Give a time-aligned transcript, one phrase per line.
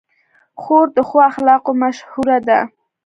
[0.61, 2.59] خور د ښو اخلاقو مشهوره ده.